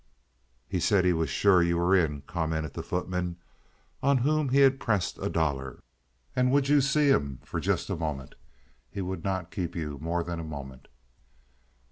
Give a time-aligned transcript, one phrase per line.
[0.67, 3.35] "He said he was sure you were in," commented the footman,
[4.01, 5.83] on whom had been pressed a dollar,
[6.35, 8.33] "and would you see him for just a moment?
[8.89, 10.87] He would not keep you more than a moment."